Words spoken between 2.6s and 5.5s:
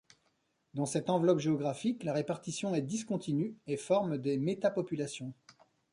est discontinue et forme des métapopulations.